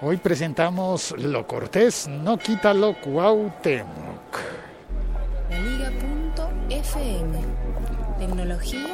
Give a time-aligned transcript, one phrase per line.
[0.00, 4.38] Hoy presentamos Lo Cortés no quita lo Cuauhtémoc.
[5.50, 7.38] La Liga.fm.
[8.16, 8.86] Tecnología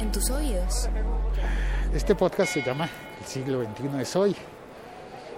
[0.00, 0.88] en tus oídos.
[1.94, 2.88] Este podcast se llama
[3.20, 4.36] El siglo XXI es hoy.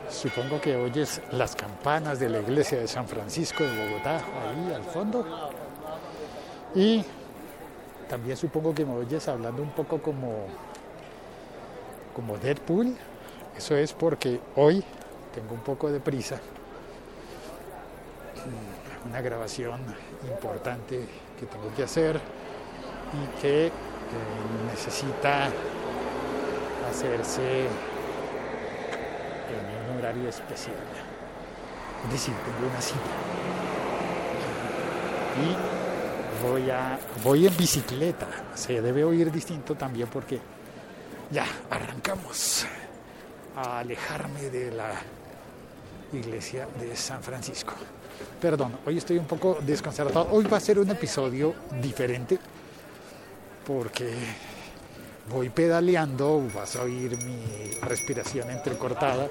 [0.09, 4.85] Supongo que oyes las campanas de la iglesia de San Francisco de Bogotá ahí al
[4.85, 5.51] fondo.
[6.75, 7.05] Y
[8.09, 10.47] también supongo que me oyes hablando un poco como,
[12.15, 12.97] como Deadpool.
[13.57, 14.83] Eso es porque hoy
[15.35, 16.41] tengo un poco de prisa.
[19.09, 19.81] Una grabación
[20.29, 21.01] importante
[21.39, 22.21] que tengo que hacer
[23.13, 23.71] y que eh,
[24.71, 25.49] necesita
[26.91, 27.67] hacerse
[29.51, 30.77] en un horario especial.
[32.07, 32.99] Es decir, tengo una cita.
[35.43, 38.27] Y voy, a, voy en bicicleta.
[38.55, 40.41] Se debe oír distinto también porque
[41.31, 42.67] ya arrancamos
[43.57, 44.93] a alejarme de la
[46.13, 47.75] iglesia de San Francisco.
[48.41, 50.29] Perdón, hoy estoy un poco desconcertado.
[50.31, 52.39] Hoy va a ser un episodio diferente
[53.67, 54.13] porque
[55.31, 59.29] voy pedaleando, vas a oír mi respiración entrecortada.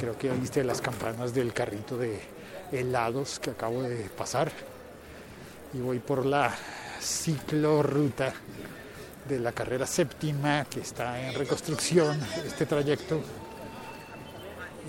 [0.00, 2.20] Creo que oíste las campanas del carrito de
[2.72, 4.50] helados que acabo de pasar.
[5.74, 6.54] Y voy por la
[7.00, 8.32] ciclorruta
[9.28, 13.20] de la carrera séptima que está en reconstrucción, este trayecto.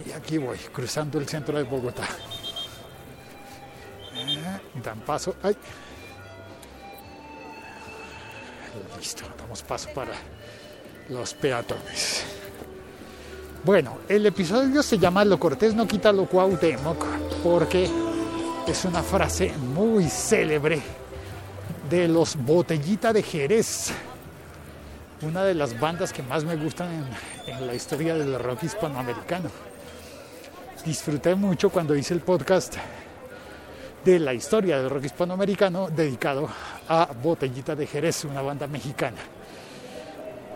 [0.05, 2.07] Y aquí voy, cruzando el centro de Bogotá.
[4.15, 5.35] Eh, dan paso.
[5.43, 5.55] ¡Ay!
[8.97, 10.13] Listo, damos paso para
[11.09, 12.23] los peatones.
[13.63, 17.05] Bueno, el episodio se llama Lo Cortés no quita lo Cuauhtémoc
[17.43, 17.89] porque
[18.67, 20.81] es una frase muy célebre
[21.89, 23.91] de los Botellita de Jerez,
[25.21, 26.89] una de las bandas que más me gustan
[27.47, 29.49] en, en la historia del rock hispanoamericano.
[30.85, 32.75] Disfruté mucho cuando hice el podcast
[34.03, 36.49] de la historia del rock hispanoamericano dedicado
[36.87, 39.17] a Botellita de Jerez, una banda mexicana.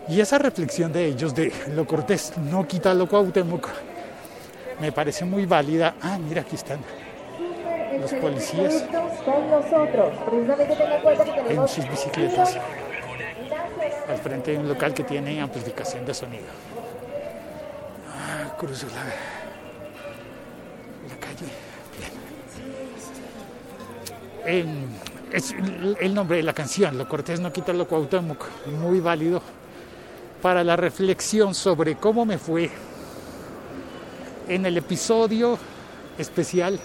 [0.08, 3.70] Y esa reflexión de ellos de lo cortés no quita lo Cuauhtémoc
[4.80, 5.96] me parece muy válida.
[6.02, 6.80] Ah, mira, aquí están
[8.00, 8.86] los policías
[11.48, 12.58] en sus bicicletas
[14.10, 16.46] al frente de un local que tiene amplificación de sonido.
[18.10, 19.43] Ah, cruzo la,
[24.46, 28.46] El nombre de la canción, Lo Cortés no quita lo Cuauhtémoc,
[28.80, 29.42] muy válido
[30.42, 32.70] para la reflexión sobre cómo me fue
[34.50, 35.58] en el episodio
[36.18, 36.80] especial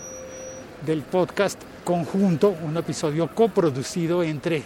[0.87, 4.63] del podcast conjunto, un episodio coproducido entre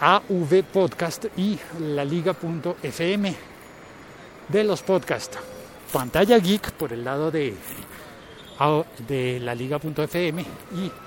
[0.00, 3.34] AV Podcast y la Liga.fm
[4.48, 5.38] de los podcasts.
[5.92, 7.54] Pantalla Geek por el lado de,
[9.06, 11.03] de la Liga.fm y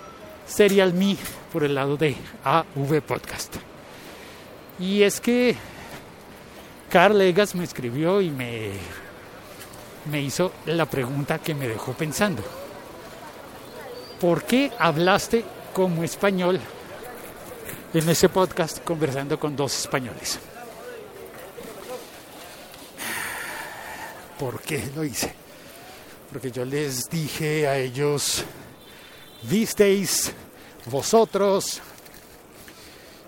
[0.48, 1.18] Serial Me
[1.52, 3.56] por el lado de AV Podcast.
[4.80, 5.56] Y es que
[6.90, 8.72] Carl Egas me escribió y me,
[10.10, 12.44] me hizo la pregunta que me dejó pensando.
[14.22, 15.44] ¿Por qué hablaste
[15.74, 16.60] como español
[17.94, 20.40] en ese podcast conversando con dos españoles?
[24.40, 25.34] ¿Por qué lo hice?
[26.32, 28.44] Porque yo les dije a ellos,
[29.44, 30.34] visteis
[30.86, 31.82] vosotros,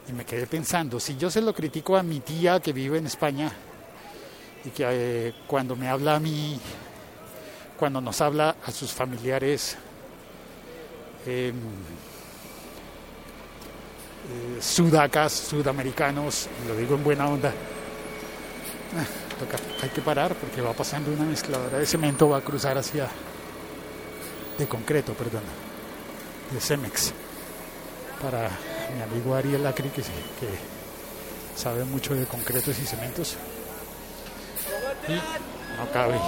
[0.07, 3.05] y me quedé pensando, si yo se lo critico a mi tía que vive en
[3.05, 3.51] España
[4.65, 6.59] y que eh, cuando me habla a mí,
[7.77, 9.77] cuando nos habla a sus familiares
[11.25, 11.53] eh,
[14.29, 17.53] eh, sudacas, sudamericanos, lo digo en buena onda,
[18.97, 23.07] ah, hay que parar porque va pasando una mezcladora de cemento, va a cruzar hacia,
[24.57, 25.68] de concreto, perdón,
[26.51, 27.13] de Cemex,
[28.21, 28.49] para
[28.95, 30.49] mi amigo Ariel Acri, que, que
[31.55, 33.37] sabe mucho de concretos y cementos.
[35.07, 36.19] Y no cabe.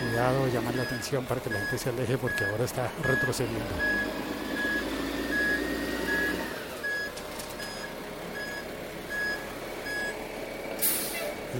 [0.00, 3.74] Cuidado, llamar la atención para que la gente se aleje porque ahora está retrocediendo.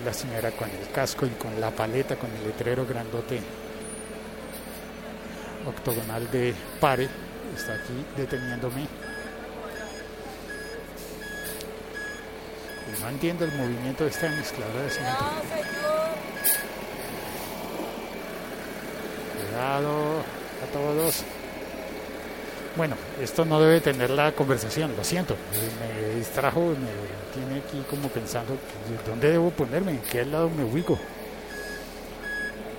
[0.01, 3.43] Y la señora con el casco y con la paleta, con el letrero grandote
[5.69, 7.09] octogonal de pare
[7.55, 8.87] está aquí deteniéndome.
[12.87, 15.25] Y no entiendo el movimiento de esta mezcladora de cemento.
[19.37, 21.23] Cuidado a todos.
[22.77, 25.37] Bueno, esto no debe tener la conversación, lo siento.
[25.81, 28.57] Me distrajo, me tiene aquí como pensando,
[29.07, 29.93] ¿dónde debo ponerme?
[29.93, 30.99] ¿En qué lado me ubico?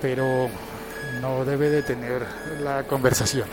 [0.00, 0.48] pero
[1.20, 2.26] no debe detener
[2.62, 3.48] la conversación.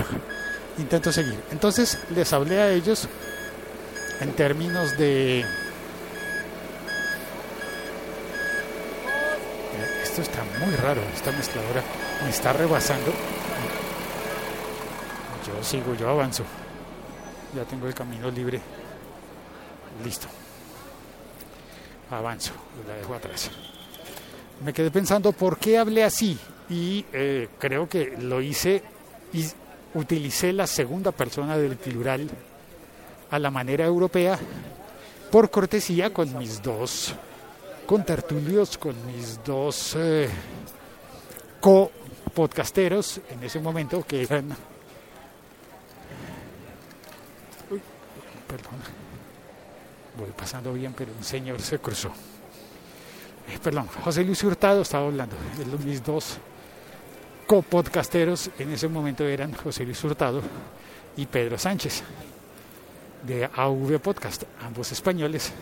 [0.77, 1.39] Intento seguir.
[1.51, 3.07] Entonces les hablé a ellos
[4.19, 5.45] en términos de...
[10.03, 11.83] Esto está muy raro, esta mezcladora
[12.23, 13.11] me está rebasando.
[15.45, 16.43] Yo sigo, yo avanzo.
[17.55, 18.59] Ya tengo el camino libre.
[20.03, 20.27] Listo.
[22.11, 22.53] Avanzo,
[22.87, 23.49] la dejo atrás.
[24.63, 28.83] Me quedé pensando por qué hablé así y eh, creo que lo hice
[29.33, 29.45] y
[29.93, 32.29] utilicé la segunda persona del plural
[33.31, 34.37] a la manera europea
[35.31, 37.13] por cortesía con mis dos
[37.85, 40.29] contertulios, con mis dos eh,
[41.59, 44.49] co-podcasteros en ese momento que eran...
[47.71, 47.81] Uy,
[48.47, 48.73] perdón,
[50.17, 52.09] voy pasando bien, pero un señor se cruzó.
[53.49, 56.37] Eh, perdón, José Luis Hurtado estaba hablando, de mis dos
[57.47, 60.41] copodcasteros en ese momento eran José Luis Hurtado
[61.15, 62.03] y Pedro Sánchez
[63.25, 65.53] de AV Podcast, ambos españoles,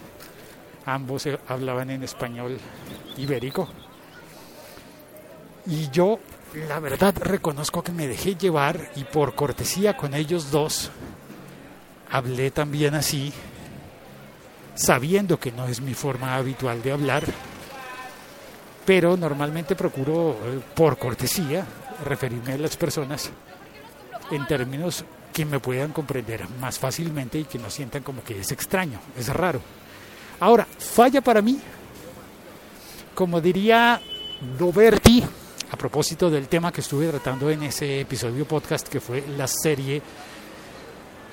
[0.85, 2.57] ambos hablaban en español
[3.17, 3.69] ibérico.
[5.67, 6.19] Y yo,
[6.67, 10.89] la verdad, reconozco que me dejé llevar y por cortesía con ellos dos,
[12.11, 13.31] hablé también así,
[14.73, 17.25] sabiendo que no es mi forma habitual de hablar
[18.85, 21.65] pero normalmente procuro, eh, por cortesía,
[22.05, 23.31] referirme a las personas
[24.31, 25.03] en términos
[25.33, 29.27] que me puedan comprender más fácilmente y que no sientan como que es extraño, es
[29.27, 29.59] raro.
[30.39, 31.59] Ahora, falla para mí,
[33.13, 34.01] como diría
[34.57, 35.23] Doberti,
[35.71, 40.01] a propósito del tema que estuve tratando en ese episodio podcast que fue la serie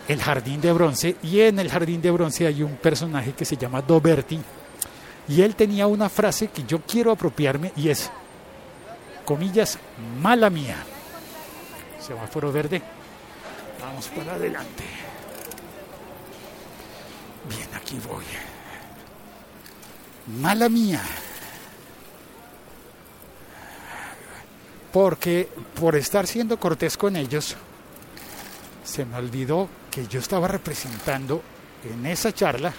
[0.09, 3.57] El Jardín de Bronce, y en el Jardín de Bronce hay un personaje que se
[3.57, 4.41] llama Doberti,
[5.29, 8.11] y él tenía una frase que yo quiero apropiarme y es,
[9.25, 9.79] comillas,
[10.21, 10.77] mala mía.
[12.01, 12.83] Semáforo verde.
[13.81, 14.85] Vamos para adelante.
[17.49, 18.25] Bien, aquí voy.
[20.41, 21.03] Mala mía.
[24.93, 25.49] Porque
[25.81, 27.57] por estar siendo cortés con ellos,
[28.85, 31.43] se me olvidó que yo estaba representando
[31.91, 32.73] en esa charla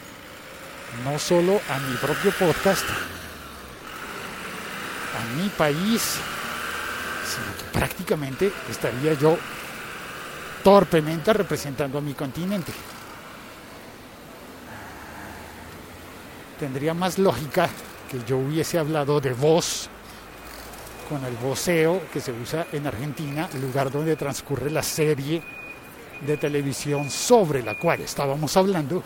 [1.04, 2.86] no solo a mi propio podcast,
[5.18, 6.18] a mi país,
[7.25, 9.38] sino que prácticamente estaría yo
[10.63, 12.72] torpemente representando a mi continente.
[16.60, 17.69] Tendría más lógica
[18.10, 19.89] que yo hubiese hablado de voz
[21.10, 25.44] con el voceo que se usa en Argentina, lugar donde transcurre la serie
[26.22, 29.04] de televisión sobre la cual estábamos hablando,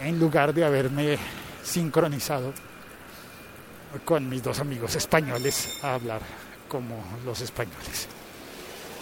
[0.00, 1.18] en lugar de haberme
[1.62, 2.52] sincronizado
[4.04, 6.20] con mis dos amigos españoles a hablar
[6.68, 8.06] como los españoles.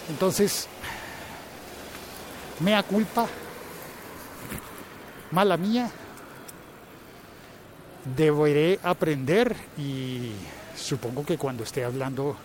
[0.09, 0.67] Entonces,
[2.61, 3.27] mea culpa,
[5.31, 5.91] mala mía,
[8.15, 10.31] deberé aprender y
[10.75, 12.37] supongo que cuando esté hablando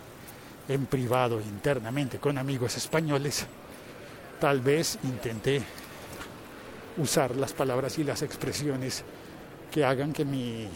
[0.68, 3.46] en privado internamente con amigos españoles,
[4.40, 5.62] tal vez intente
[6.96, 9.04] usar las palabras y las expresiones
[9.70, 10.68] que hagan que mi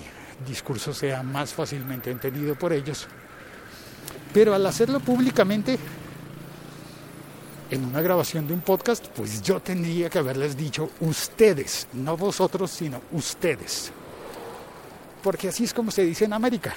[0.46, 3.06] discurso sea más fácilmente entendido por ellos.
[4.32, 5.78] Pero al hacerlo públicamente,
[7.70, 12.70] en una grabación de un podcast, pues yo tendría que haberles dicho ustedes, no vosotros,
[12.70, 13.90] sino ustedes.
[15.22, 16.74] Porque así es como se dice en América.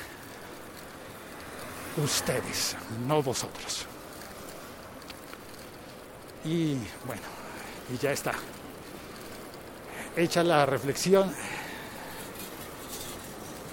[2.04, 2.76] Ustedes,
[3.08, 3.86] no vosotros.
[6.46, 7.22] Y bueno,
[7.94, 8.34] y ya está
[10.20, 11.34] hecha la reflexión,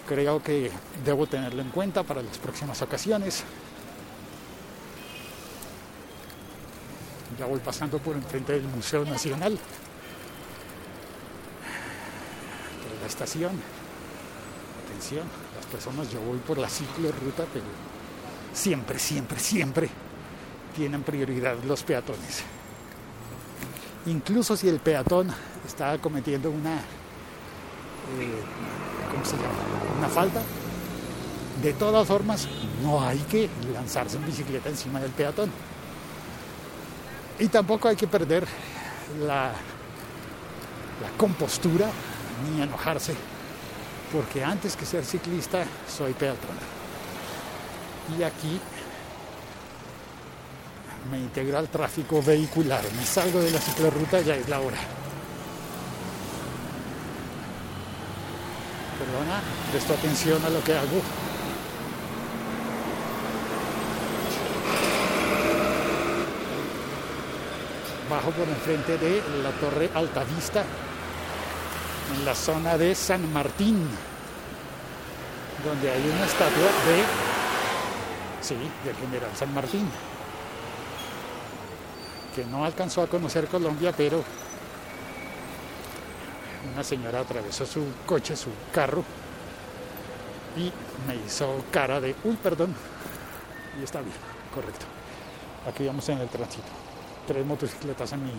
[0.06, 0.70] creo que
[1.04, 3.44] debo tenerlo en cuenta para las próximas ocasiones.
[7.38, 9.58] Ya voy pasando por enfrente del Museo Nacional, de
[13.00, 13.52] la estación.
[14.86, 15.26] Atención,
[15.56, 17.66] las personas, yo voy por la ciclo ruta, pero
[18.54, 19.90] siempre, siempre, siempre
[20.74, 22.42] tienen prioridad los peatones.
[24.06, 25.28] Incluso si el peatón
[25.66, 28.42] está cometiendo una, eh,
[29.10, 29.98] ¿cómo se llama?
[29.98, 30.40] Una falta.
[31.62, 32.48] De todas formas,
[32.82, 35.50] no hay que lanzarse en bicicleta encima del peatón.
[37.38, 38.46] Y tampoco hay que perder
[39.20, 39.52] la,
[41.02, 41.90] la compostura
[42.44, 43.14] ni enojarse,
[44.12, 46.56] porque antes que ser ciclista soy peatón.
[48.18, 48.60] Y aquí
[51.10, 54.78] me integro al tráfico vehicular, me salgo de la ciclorruta, ya es la hora.
[58.98, 61.02] Perdona, presta atención a lo que hago.
[68.08, 70.64] Bajo por enfrente de la Torre Altavista,
[72.14, 73.86] en la zona de San Martín,
[75.64, 77.04] donde hay una estatua de,
[78.40, 79.90] sí, del general San Martín,
[82.34, 84.22] que no alcanzó a conocer Colombia, pero
[86.72, 89.04] una señora atravesó su coche, su carro,
[90.56, 90.72] y
[91.06, 92.74] me hizo cara de, uy, perdón,
[93.78, 94.16] y está bien,
[94.54, 94.86] correcto.
[95.68, 96.68] Aquí vamos en el tránsito.
[97.26, 98.32] Tres motocicletas a mi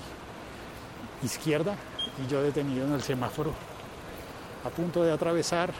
[1.23, 1.75] izquierda
[2.23, 3.53] y yo detenido en el semáforo
[4.63, 5.73] a punto de atravesar.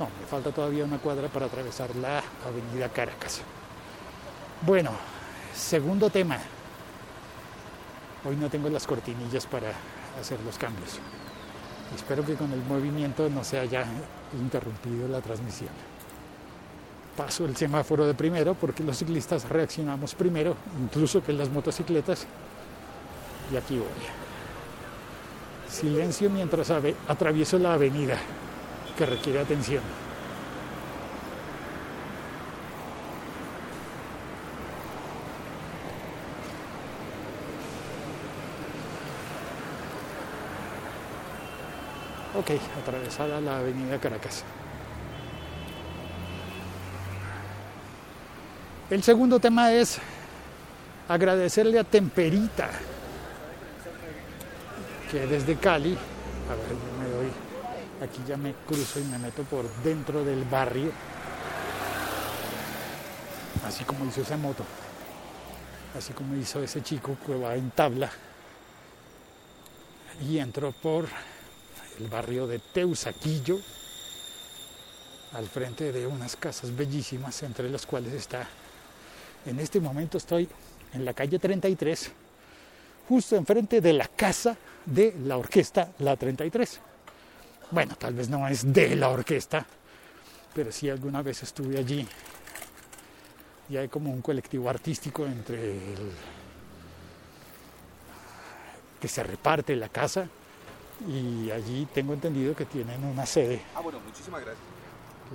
[0.00, 3.42] No, me falta todavía una cuadra para atravesar la avenida Caracas.
[4.62, 4.90] Bueno,
[5.54, 6.38] segundo tema.
[8.24, 9.72] Hoy no tengo las cortinillas para
[10.20, 10.98] hacer los cambios.
[11.94, 13.84] Espero que con el movimiento no se haya
[14.38, 15.70] interrumpido la transmisión
[17.18, 22.26] paso el semáforo de primero porque los ciclistas reaccionamos primero, incluso que las motocicletas.
[23.52, 23.88] Y aquí voy.
[25.68, 28.16] Silencio mientras atravieso la avenida
[28.96, 29.82] que requiere atención.
[42.38, 44.44] Ok, atravesada la avenida Caracas.
[48.88, 49.98] El segundo tema es
[51.08, 52.70] agradecerle a Temperita,
[55.10, 55.98] que desde Cali,
[56.48, 57.32] a ver, me doy,
[58.08, 60.92] aquí ya me cruzo y me meto por dentro del barrio,
[63.66, 64.62] así como hizo esa moto,
[65.98, 68.12] así como hizo ese chico que va en tabla,
[70.20, 71.08] y entró por
[71.98, 73.58] el barrio de Teusaquillo,
[75.32, 78.48] al frente de unas casas bellísimas, entre las cuales está
[79.46, 80.48] en este momento estoy
[80.92, 82.10] en la calle 33,
[83.08, 86.80] justo enfrente de la casa de la orquesta La 33.
[87.70, 89.66] Bueno, tal vez no es de la orquesta,
[90.54, 92.06] pero sí alguna vez estuve allí
[93.68, 96.10] y hay como un colectivo artístico entre el
[99.00, 100.28] que se reparte la casa
[101.06, 103.62] y allí tengo entendido que tienen una sede.
[103.74, 104.78] Ah, bueno, muchísimas gracias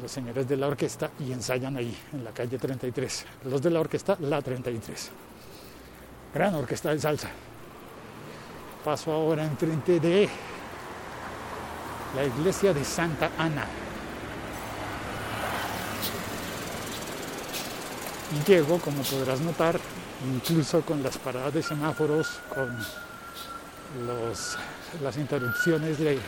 [0.01, 3.25] los señores de la orquesta y ensayan ahí, en la calle 33.
[3.45, 5.11] Los de la orquesta, la 33.
[6.33, 7.29] Gran orquesta de salsa.
[8.83, 10.27] Paso ahora enfrente de
[12.15, 13.65] la iglesia de Santa Ana.
[18.31, 19.79] Y llego, como podrás notar,
[20.33, 22.75] incluso con las paradas de semáforos, con
[24.07, 24.57] los,
[25.01, 26.19] las interrupciones de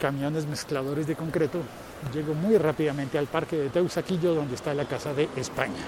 [0.00, 1.60] camiones mezcladores de concreto,
[2.12, 5.84] llego muy rápidamente al parque de Teusaquillo, donde está la casa de España.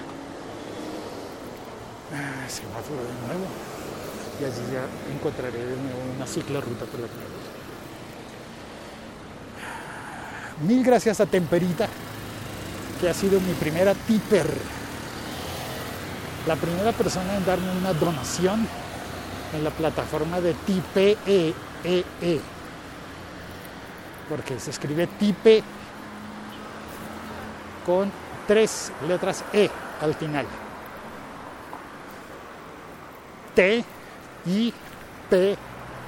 [2.13, 3.45] Ah, semáforo de nuevo.
[4.39, 7.13] Y allí ya encontraré de nuevo una cicla ruta por la que
[10.65, 11.89] Mil gracias a Temperita,
[13.01, 14.47] que ha sido mi primera tipper.
[16.47, 18.65] La primera persona en darme una donación
[19.55, 22.55] en la plataforma de Tipe -E -E -E
[24.29, 25.63] porque se escribe Tipe
[27.85, 28.11] con
[28.47, 29.69] tres letras E
[30.01, 30.45] al final.
[33.53, 33.83] T
[34.47, 34.73] I
[35.29, 35.57] P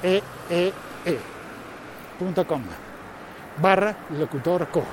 [0.04, 0.74] E E
[1.06, 1.20] E
[2.20, 2.62] com
[3.62, 4.84] barra locutor co.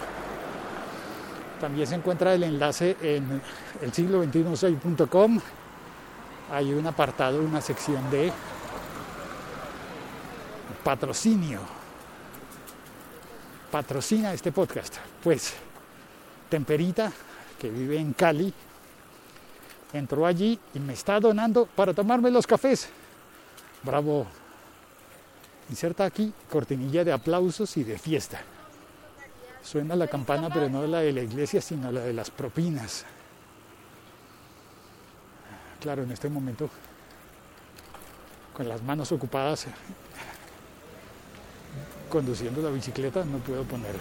[1.61, 3.40] También se encuentra el enlace en
[3.80, 4.56] el siglo 21
[6.54, 8.32] Hay un apartado, una sección de
[10.84, 11.58] patrocinio
[13.73, 14.99] patrocina este podcast?
[15.25, 15.52] Pues
[16.49, 17.11] Temperita,
[17.58, 18.54] que vive en Cali,
[19.92, 22.88] entró allí y me está donando para tomarme los cafés.
[23.82, 24.25] Bravo.
[25.70, 28.40] Inserta aquí cortinilla de aplausos y de fiesta.
[29.61, 33.04] Suena la campana, pero no la de la iglesia, sino la de las propinas.
[35.84, 36.70] Claro, en este momento,
[38.54, 39.66] con las manos ocupadas,
[42.08, 43.94] conduciendo la bicicleta no puedo poner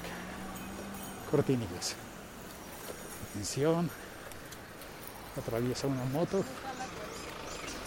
[1.29, 1.97] cortinillas.
[3.31, 3.89] Atención,
[5.37, 6.41] atraviesa una moto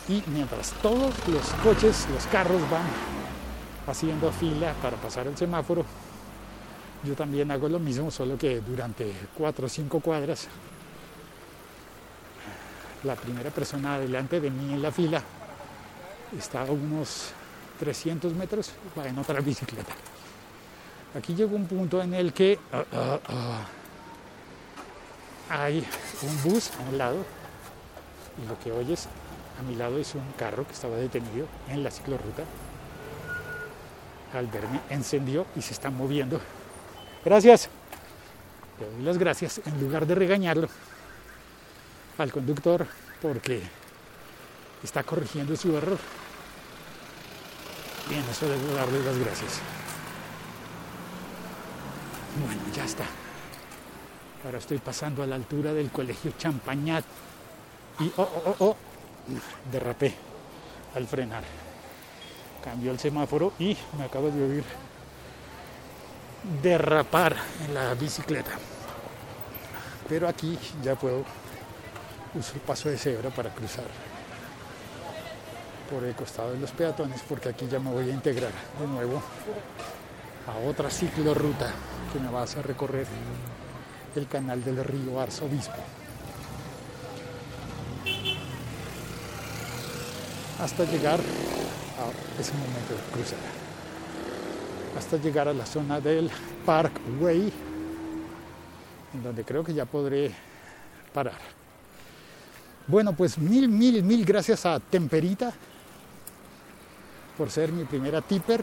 [0.08, 2.84] y mientras todos los coches, los carros van
[3.86, 5.86] haciendo fila para pasar el semáforo,
[7.02, 10.48] yo también hago lo mismo, solo que durante cuatro o cinco cuadras
[13.06, 15.22] la primera persona delante de mí en la fila
[16.36, 17.30] está a unos
[17.78, 18.72] 300 metros,
[19.04, 19.92] en otra bicicleta.
[21.16, 23.66] Aquí llega un punto en el que ah, ah, ah,
[25.48, 25.86] hay
[26.22, 27.25] un bus a un lado
[28.42, 29.08] y lo que oyes
[29.58, 32.42] A mi lado es un carro que estaba detenido en la ciclorruta.
[34.34, 36.40] Al verme encendió y se está moviendo.
[37.25, 37.70] Gracias.
[38.78, 40.68] Le doy las gracias en lugar de regañarlo
[42.18, 42.87] al conductor
[43.20, 43.62] porque
[44.82, 45.99] está corrigiendo su error.
[48.08, 49.61] Bien, eso debo darle las gracias.
[52.44, 53.04] Bueno, ya está.
[54.44, 57.04] Ahora estoy pasando a la altura del colegio Champañat.
[57.99, 58.76] Y oh, oh, oh, oh,
[59.73, 60.14] derrapé
[60.94, 61.42] al frenar.
[62.62, 64.64] Cambió el semáforo y me acabo de oír
[66.62, 68.52] derrapar en la bicicleta.
[70.08, 71.25] Pero aquí ya puedo
[72.35, 73.85] usar el paso de cebra para cruzar
[75.90, 79.23] por el costado de los peatones porque aquí ya me voy a integrar de nuevo
[80.47, 81.73] a otra ciclorruta
[82.12, 83.06] que me va a hacer recorrer
[84.14, 85.75] el canal del río Arzobispo.
[90.61, 93.38] Hasta llegar a ese momento de cruzar.
[94.97, 96.30] Hasta llegar a la zona del
[96.64, 97.52] Parkway,
[99.12, 100.33] en donde creo que ya podré
[101.12, 101.55] parar.
[102.88, 105.52] Bueno, pues mil, mil, mil gracias a Temperita
[107.36, 108.62] por ser mi primera tipper.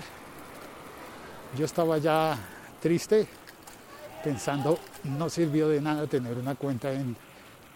[1.57, 2.37] Yo estaba ya
[2.81, 3.27] triste
[4.23, 7.17] pensando, no sirvió de nada tener una cuenta en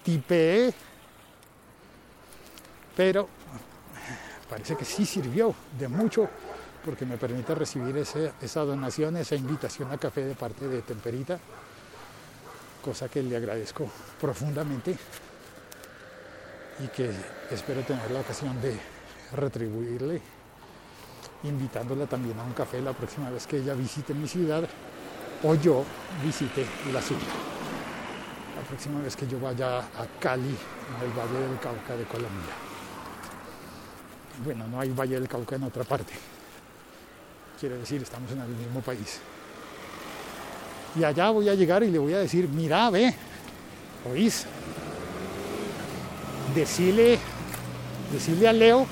[0.03, 0.73] Tipe,
[2.95, 3.27] pero
[4.49, 6.29] parece que sí sirvió de mucho
[6.85, 11.37] porque me permite recibir esa donación, esa invitación a café de parte de Temperita,
[12.81, 14.97] cosa que le agradezco profundamente
[16.79, 17.11] y que
[17.51, 18.77] espero tener la ocasión de
[19.33, 20.21] retribuirle
[21.43, 24.67] invitándola también a un café la próxima vez que ella visite mi ciudad
[25.43, 25.83] o yo
[26.23, 27.19] visite la suya.
[28.55, 32.53] La próxima vez que yo vaya a Cali, en el Valle del Cauca de Colombia.
[34.43, 36.13] Bueno, no hay Valle del Cauca en otra parte.
[37.59, 39.19] Quiere decir, estamos en el mismo país.
[40.95, 43.13] Y allá voy a llegar y le voy a decir, mira, ve,
[44.11, 44.45] oís,
[46.57, 47.19] decile,
[48.11, 48.87] decirle a Leo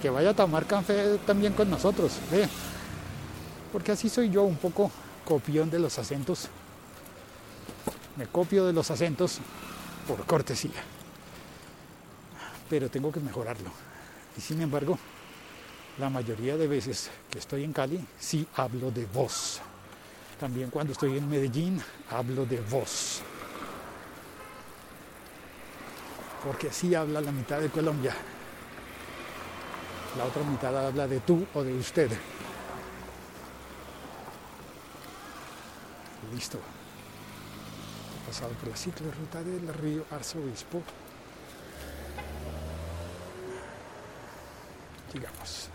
[0.00, 2.12] que vaya a tomar café también con nosotros.
[3.72, 4.90] Porque así soy yo un poco
[5.24, 6.48] copión de los acentos.
[8.16, 9.38] Me copio de los acentos
[10.08, 10.82] por cortesía.
[12.70, 13.70] Pero tengo que mejorarlo.
[14.36, 14.98] Y sin embargo,
[15.98, 19.60] la mayoría de veces que estoy en Cali, sí hablo de voz.
[20.40, 23.22] También cuando estoy en Medellín, hablo de voz.
[26.46, 28.14] Porque así habla la mitad de Colombia
[30.16, 32.10] la otra mitad habla de tú o de usted.
[36.32, 36.58] Listo.
[38.26, 40.82] Pasado por la ciclorruta del río Arzobispo.
[45.12, 45.68] Llegamos.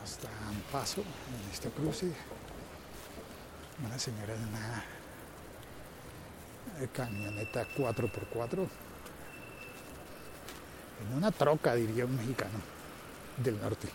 [0.00, 2.12] Nos dan paso en este cruce.
[3.84, 4.84] Una señora de una
[6.92, 8.68] camioneta 4x4
[11.00, 12.58] en una troca, diría un mexicano
[13.36, 13.88] del norte.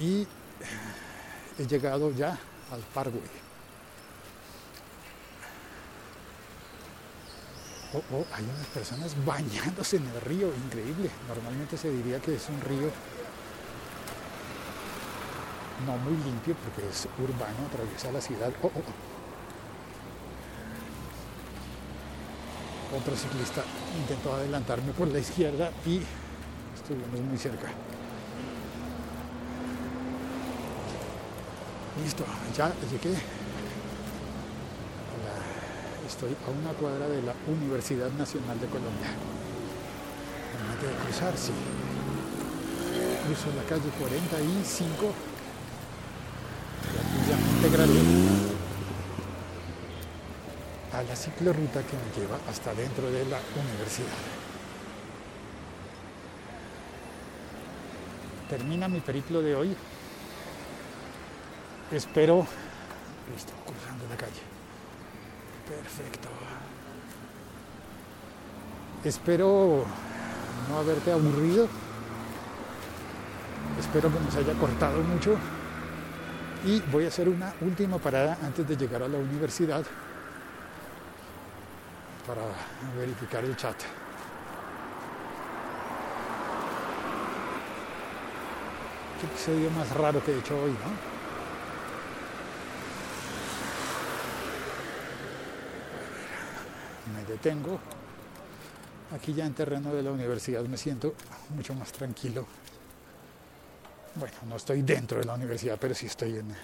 [0.00, 0.26] Y
[1.58, 2.38] he llegado ya
[2.70, 3.20] al Parkway.
[7.94, 11.10] Oh, oh, hay unas personas bañándose en el río, increíble.
[11.28, 12.90] Normalmente se diría que es un río
[15.86, 18.50] no muy limpio porque es urbano, atraviesa la ciudad.
[18.62, 19.12] Oh, oh, oh.
[22.96, 23.62] Otro ciclista
[23.98, 26.00] intentó adelantarme por la izquierda y
[26.74, 27.68] estuvimos muy cerca.
[32.02, 32.24] Listo,
[32.56, 33.16] ya llegué.
[36.06, 39.08] estoy a una cuadra de la Universidad Nacional de Colombia.
[40.70, 41.52] Antes de cruzar, sí.
[43.24, 45.12] Cruzo la calle 45.
[46.84, 48.31] Y aquí ya me
[51.02, 54.08] a la ciclorruta que me lleva hasta dentro de la universidad.
[58.48, 59.76] Termina mi periplo de hoy.
[61.90, 62.46] Espero...
[63.32, 64.42] Listo, cruzando la calle.
[65.68, 66.28] Perfecto.
[69.04, 69.84] Espero
[70.68, 71.68] no haberte aburrido.
[73.80, 75.36] Espero que nos haya cortado mucho.
[76.64, 79.84] Y voy a hacer una última parada antes de llegar a la universidad
[82.26, 82.42] para
[82.96, 83.76] verificar el chat.
[89.20, 91.12] Qué episodio más raro que he hecho hoy, ¿no?
[97.14, 97.78] Me detengo
[99.14, 101.14] Aquí ya en terreno de la universidad me siento
[101.54, 102.46] mucho más tranquilo.
[104.14, 106.54] Bueno, no estoy dentro de la universidad, pero sí estoy en,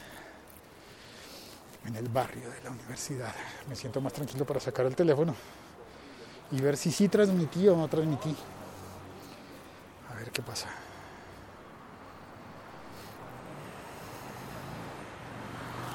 [1.87, 3.35] en el barrio de la universidad.
[3.69, 5.35] Me siento más tranquilo para sacar el teléfono
[6.51, 8.35] y ver si sí transmití o no transmití.
[10.11, 10.69] A ver qué pasa.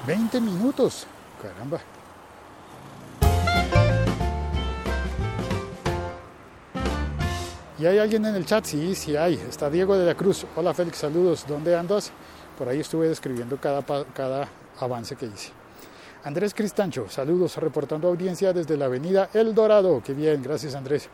[0.08, 1.08] ¡20 minutos!
[1.41, 1.80] Caramba.
[7.80, 8.65] ¿Y hay alguien en el chat?
[8.65, 9.36] Sí, sí hay.
[9.36, 10.46] Está Diego de la Cruz.
[10.56, 11.46] Hola Félix, saludos.
[11.48, 12.12] ¿Dónde andas?
[12.58, 14.48] Por ahí estuve describiendo cada, cada
[14.80, 15.62] avance que hice.
[16.26, 20.02] Andrés Cristancho, saludos, reportando audiencia desde la avenida El Dorado.
[20.02, 21.10] Qué bien, gracias Andrés.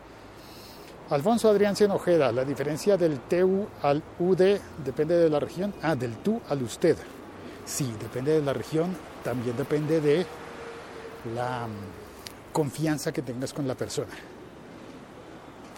[1.10, 5.74] Alfonso Adrián Senojeda, la diferencia del TU al UD depende de la región.
[5.82, 6.96] Ah, del tú al usted.
[7.66, 10.28] Sí, depende de la región, también depende de
[11.34, 14.14] la mm, confianza que tengas con la persona.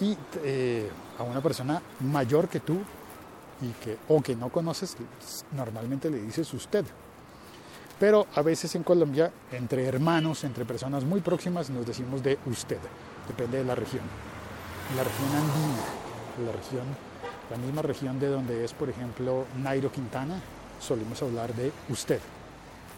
[0.02, 2.80] Y eh, a una persona mayor que tú
[3.62, 4.98] y que, o que no conoces,
[5.54, 6.86] normalmente le dices usted.
[8.02, 12.80] Pero a veces en Colombia, entre hermanos, entre personas muy próximas, nos decimos de usted.
[13.28, 14.02] Depende de la región.
[14.98, 16.86] La región andina, la región,
[17.52, 20.42] la misma región de donde es, por ejemplo, Nairo Quintana,
[20.80, 22.20] solemos hablar de usted.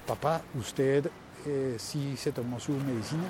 [0.07, 1.09] Papá, usted
[1.45, 3.25] eh, sí se tomó su medicina.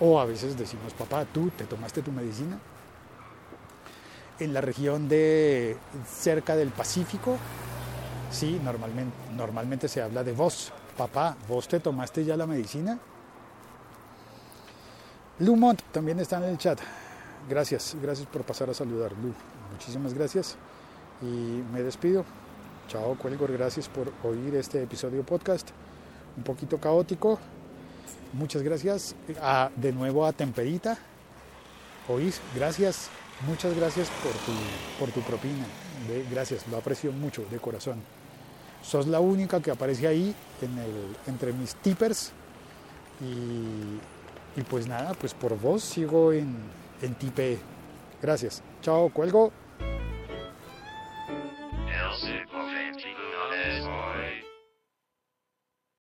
[0.00, 2.58] O a veces decimos, papá, tú te tomaste tu medicina.
[4.40, 5.76] En la región de
[6.10, 7.36] cerca del Pacífico,
[8.30, 10.72] Sí, normalmente, normalmente se habla de vos.
[10.96, 12.98] Papá, ¿vos te tomaste ya la medicina?
[15.38, 16.80] Lumont también está en el chat.
[17.48, 19.32] Gracias, gracias por pasar a saludar, Lu.
[19.72, 20.56] Muchísimas gracias
[21.22, 22.24] y me despido.
[22.88, 25.70] Chao, Cuelgor, gracias por oír este episodio podcast.
[26.36, 27.38] Un poquito caótico.
[28.32, 29.14] Muchas gracias.
[29.76, 30.98] de nuevo a Temperita.
[32.08, 33.08] Oís, gracias.
[33.46, 34.52] Muchas gracias por tu,
[34.98, 35.64] por tu propina.
[36.30, 38.17] gracias, lo aprecio mucho, de corazón.
[38.82, 42.32] Sos la única que aparece ahí en el, entre mis tippers.
[43.20, 46.56] Y, y, pues nada, pues por vos sigo en,
[47.02, 47.58] en.
[48.22, 48.62] Gracias.
[48.82, 49.52] Chao, cuelgo.